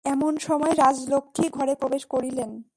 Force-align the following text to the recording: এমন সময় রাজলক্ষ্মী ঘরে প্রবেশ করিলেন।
এমন 0.05 0.37
সময় 0.37 0.71
রাজলক্ষ্মী 0.71 1.49
ঘরে 1.49 1.75
প্রবেশ 1.75 2.05
করিলেন। 2.05 2.63